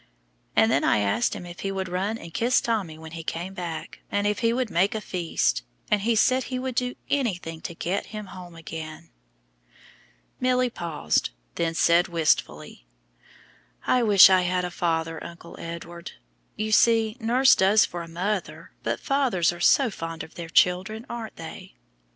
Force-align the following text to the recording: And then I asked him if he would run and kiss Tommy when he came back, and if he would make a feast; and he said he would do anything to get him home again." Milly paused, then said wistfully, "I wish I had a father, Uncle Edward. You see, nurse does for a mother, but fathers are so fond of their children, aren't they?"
And 0.55 0.71
then 0.71 0.83
I 0.83 0.97
asked 0.97 1.35
him 1.35 1.45
if 1.45 1.59
he 1.59 1.71
would 1.71 1.87
run 1.87 2.17
and 2.17 2.33
kiss 2.33 2.59
Tommy 2.59 2.97
when 2.97 3.11
he 3.11 3.21
came 3.21 3.53
back, 3.53 3.99
and 4.11 4.25
if 4.25 4.39
he 4.39 4.51
would 4.51 4.71
make 4.71 4.95
a 4.95 4.99
feast; 4.99 5.61
and 5.91 6.01
he 6.01 6.15
said 6.15 6.45
he 6.45 6.57
would 6.57 6.73
do 6.73 6.95
anything 7.11 7.61
to 7.61 7.75
get 7.75 8.07
him 8.07 8.25
home 8.33 8.55
again." 8.55 9.11
Milly 10.39 10.71
paused, 10.71 11.29
then 11.53 11.75
said 11.75 12.07
wistfully, 12.07 12.87
"I 13.85 14.01
wish 14.01 14.27
I 14.27 14.41
had 14.41 14.65
a 14.65 14.71
father, 14.71 15.23
Uncle 15.23 15.55
Edward. 15.59 16.13
You 16.55 16.71
see, 16.71 17.15
nurse 17.19 17.53
does 17.53 17.85
for 17.85 18.01
a 18.01 18.07
mother, 18.07 18.71
but 18.81 18.99
fathers 18.99 19.53
are 19.53 19.59
so 19.59 19.91
fond 19.91 20.23
of 20.23 20.33
their 20.33 20.49
children, 20.49 21.05
aren't 21.11 21.35
they?" 21.35 21.75